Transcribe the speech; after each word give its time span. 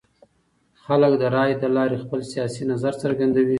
خلک 0.83 1.11
د 1.21 1.23
رایې 1.35 1.55
له 1.61 1.69
لارې 1.75 1.97
خپل 2.03 2.19
سیاسي 2.31 2.63
نظر 2.71 2.93
څرګندوي 3.03 3.49